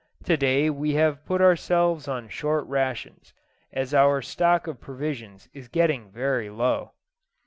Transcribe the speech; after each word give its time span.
To 0.23 0.35
day 0.35 0.71
we 0.71 0.95
have 0.95 1.23
put 1.25 1.41
ourselves 1.41 2.07
on 2.07 2.27
short 2.27 2.65
rations, 2.65 3.35
as 3.71 3.93
our 3.93 4.19
stock 4.19 4.65
of 4.65 4.81
provisions 4.81 5.47
is 5.53 5.67
getting 5.67 6.09
very 6.09 6.49
low. 6.49 6.93